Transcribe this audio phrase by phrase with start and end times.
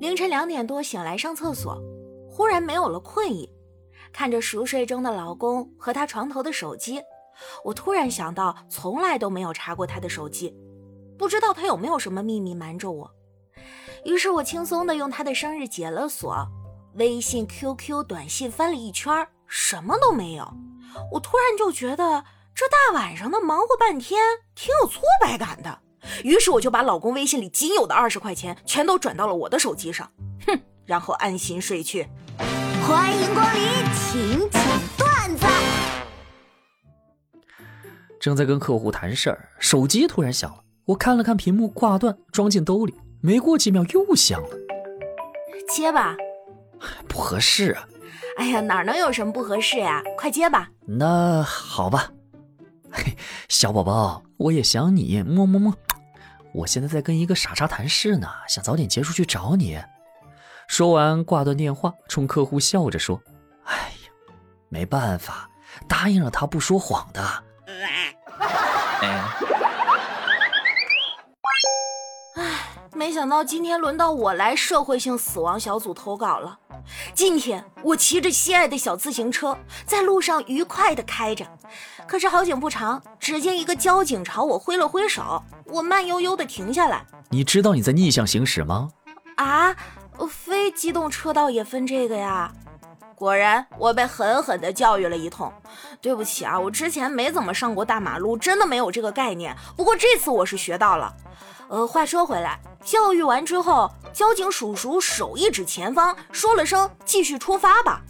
[0.00, 1.76] 凌晨两点多醒来上厕所，
[2.30, 3.50] 忽然没有了困意，
[4.12, 7.02] 看着熟睡中的老公和他床头的手机，
[7.64, 10.54] 我突然想到从来都没有查过他的手机，
[11.18, 13.10] 不知道他有没有什么秘密瞒着我。
[14.04, 16.46] 于是我轻松的用他的生日解了锁，
[16.94, 20.48] 微信、QQ、短信翻了一圈，什么都没有。
[21.12, 22.24] 我突然就觉得
[22.54, 24.20] 这大晚上的忙活半天，
[24.54, 25.76] 挺有挫败感的。
[26.24, 30.10] 于是我就把老公微信里仅有的二十块钱全都转到了我的手机上，
[30.46, 32.06] 哼，然后安心睡去。
[32.86, 33.62] 欢迎光临
[33.94, 34.62] 请讲
[34.96, 35.46] 段子。
[38.20, 40.58] 正在跟客户谈事儿，手机突然响了。
[40.86, 42.94] 我看了看屏幕，挂断，装进兜里。
[43.20, 44.48] 没过几秒又响了，
[45.68, 46.16] 接吧。
[47.08, 47.88] 不合适啊。
[48.38, 50.02] 哎呀，哪能有什么不合适呀？
[50.16, 50.70] 快接吧。
[50.86, 52.10] 那好吧。
[52.90, 53.16] 嘿，
[53.48, 55.74] 小宝宝，我也想你，么么么。
[56.52, 59.80] 我现在在跟一个傻叉谈事呢，想早点结束去找你。
[60.66, 63.20] 说完挂断电话，冲客户笑着说
[63.64, 64.10] ：“哎呀，
[64.68, 65.48] 没办法，
[65.88, 67.22] 答应了他不说谎的。”。
[72.98, 76.58] 没想到今天轮到我来社会性死亡小组投稿了。
[77.14, 81.46] 今天我骑着心爱的小自行车在路上愉快地开着，
[82.08, 87.06] 可是好景不长，只见一个交警朝我挥了挥手，我慢悠悠地停下来。
[87.30, 88.90] 你知道你在逆向行驶吗？
[89.36, 89.76] 啊，
[90.28, 92.50] 非机动车道也分这个呀。
[93.14, 95.52] 果然，我被狠狠地教育了一通。
[96.00, 99.56] 对不起啊，我之前没怎么上过大马路，真的没有这个概念。
[99.76, 101.14] 不过这次我是学到了。
[101.68, 108.00] 呃，话说回来，教育完之后，交警叔叔手一指前方，说了声“继续出发吧”。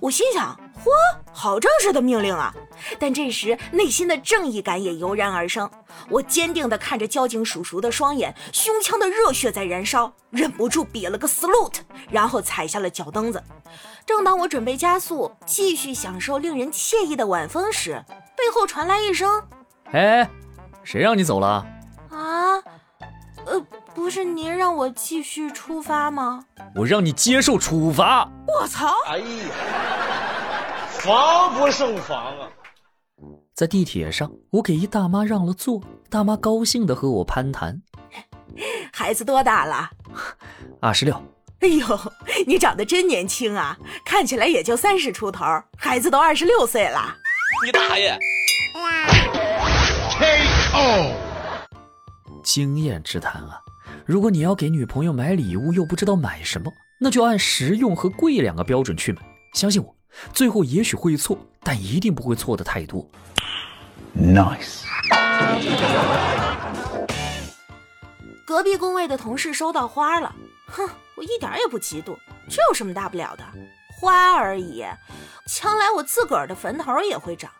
[0.00, 0.90] 我心想，嚯，
[1.32, 2.52] 好正式的命令啊！
[2.98, 5.68] 但这时内心的正义感也油然而生，
[6.08, 13.42] 我坚定地看着交警叔叔的双眼，胸腔的热血在燃烧，忍不住比了个 salute，然后踩下了脚蹬子。
[14.04, 18.02] 正当我准备加速，继续享受令人惬意的晚风时，
[18.36, 19.42] 背后传来一声
[19.92, 20.28] ：“哎，
[20.82, 21.64] 谁让你走了？”
[24.08, 26.42] 不是您让我继续出发吗？
[26.74, 28.26] 我让你接受处罚。
[28.46, 28.90] 我操！
[29.06, 29.24] 哎呀，
[30.88, 32.48] 防不胜防啊！
[33.54, 37.82] 在地铁上，我给一大妈让了座，大妈高兴的和我攀谈。
[38.94, 39.90] 孩子多大了？
[40.80, 41.14] 二十六。
[41.60, 41.86] 哎呦，
[42.46, 43.76] 你长得真年轻啊，
[44.06, 45.44] 看起来也就三十出头，
[45.76, 47.14] 孩子都二十六岁了。
[47.62, 48.18] 你大爷
[50.18, 51.12] ！K.O.
[52.42, 53.60] 经验之谈啊！
[54.04, 59.20] 如果你要给女朋友买礼物又不知道买什么，那就按实用和贵两个标准去买。
[59.54, 59.94] 相信我，
[60.32, 63.06] 最后也许会错，但一定不会错的太多。
[64.16, 64.82] Nice。
[68.46, 70.34] 隔壁工位的同事收到花了，
[70.66, 72.16] 哼，我一点也不嫉妒，
[72.48, 73.44] 这有什么大不了的？
[74.00, 74.84] 花而已，
[75.46, 77.50] 将来我自个儿的坟头也会长。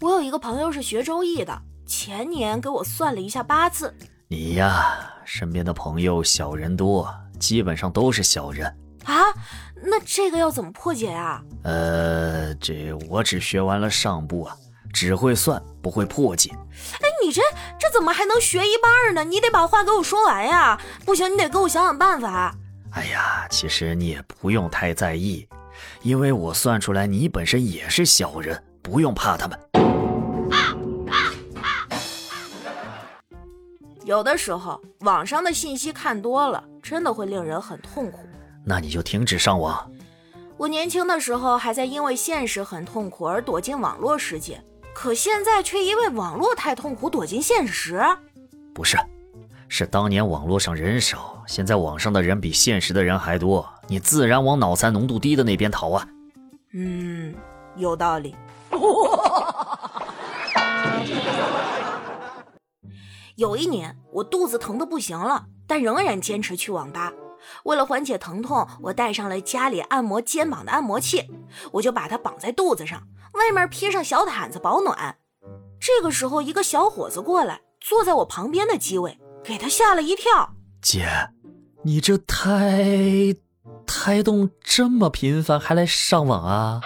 [0.00, 1.60] 我有一个朋友是学周易的。
[1.86, 3.94] 前年给我算了一下八字，
[4.28, 8.66] 你呀，身边的朋友小人多，基本上都是小人
[9.04, 9.14] 啊。
[9.84, 11.42] 那这个要怎么破解啊？
[11.64, 14.56] 呃，这我只学完了上部啊，
[14.92, 16.50] 只会算不会破解。
[16.52, 17.42] 哎，你这
[17.78, 19.24] 这怎么还能学一半呢？
[19.24, 20.80] 你得把话给我说完呀！
[21.04, 22.54] 不行，你得给我想想办法。
[22.92, 25.48] 哎呀，其实你也不用太在意，
[26.02, 29.58] 因为我算出来你本身也是小人，不用怕他们。
[34.04, 38.18] 有的时候，网上的信息看多了，真的会令人很痛苦。
[38.64, 39.90] 那你就停止上网。
[40.56, 44.62] 我年轻的时候还在因为现实很痛苦而躲进网络世界，
[44.94, 48.00] 可现在却因为网络太痛苦躲进现实。
[48.72, 48.96] 不是，
[49.68, 56.06] 是当年网络上人少，现在网上的人比现实的人还多，你自然往脑残浓度低的那边逃啊。
[56.72, 57.34] 嗯，
[57.76, 58.34] 有道理。
[63.42, 67.12] 有一年，我肚子疼得不行了，但仍然坚持去网吧。
[67.64, 71.28] 为了缓解疼痛，我带上了家里按摩肩膀的按摩器，
[71.72, 73.02] 我就把它绑在肚子上，
[73.32, 75.16] 外面披上小毯子保暖。
[75.80, 80.54] 这个时候，一个小伙子过来，坐在我旁边的机位，给他吓了一跳。
[80.80, 81.04] 姐，
[81.82, 83.34] 你这胎
[83.84, 86.80] 胎动这么频繁，还来上网啊？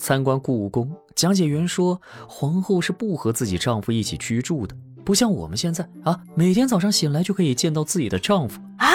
[0.00, 4.74] 参观故宫，讲解员说，皇后是不和自己丈夫一起居住的，
[5.04, 8.88] 不像我们现在啊，每天早上醒来就可以见到自己的丈夫啊，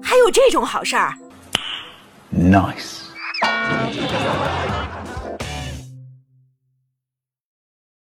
[0.00, 1.12] 还有这种好事儿
[2.32, 3.06] ？Nice。